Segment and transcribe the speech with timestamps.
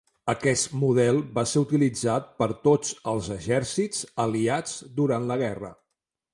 [0.31, 5.75] Aquest model va ser utilitzat per tots els exèrcits aliats durant la guerra.